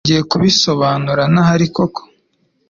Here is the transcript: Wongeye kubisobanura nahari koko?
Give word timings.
Wongeye 0.03 0.21
kubisobanura 0.31 1.23
nahari 1.33 1.67
koko? 1.75 2.01